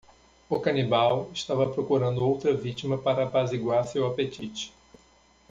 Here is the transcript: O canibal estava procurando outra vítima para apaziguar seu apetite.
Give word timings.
O 0.49 0.57
canibal 0.59 1.29
estava 1.31 1.69
procurando 1.71 2.25
outra 2.27 2.55
vítima 2.55 2.97
para 2.97 3.25
apaziguar 3.25 3.85
seu 3.85 4.07
apetite. 4.07 4.73